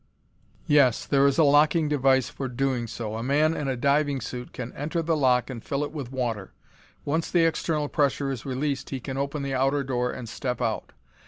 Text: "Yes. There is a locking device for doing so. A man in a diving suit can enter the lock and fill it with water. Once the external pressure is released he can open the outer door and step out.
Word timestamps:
"Yes. 0.65 1.05
There 1.05 1.27
is 1.27 1.37
a 1.37 1.43
locking 1.43 1.87
device 1.87 2.27
for 2.27 2.47
doing 2.47 2.87
so. 2.87 3.17
A 3.17 3.21
man 3.21 3.53
in 3.55 3.67
a 3.67 3.77
diving 3.77 4.19
suit 4.19 4.51
can 4.51 4.73
enter 4.73 5.03
the 5.03 5.15
lock 5.15 5.47
and 5.47 5.63
fill 5.63 5.83
it 5.83 5.91
with 5.91 6.11
water. 6.11 6.53
Once 7.05 7.29
the 7.29 7.45
external 7.45 7.87
pressure 7.87 8.31
is 8.31 8.43
released 8.43 8.89
he 8.89 8.99
can 8.99 9.15
open 9.15 9.43
the 9.43 9.53
outer 9.53 9.83
door 9.83 10.09
and 10.11 10.27
step 10.27 10.59
out. 10.59 10.93